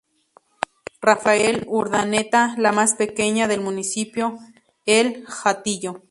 [0.99, 4.39] Rafael Urdaneta", la más pequeña del Municipio
[4.87, 5.99] El Hatillo.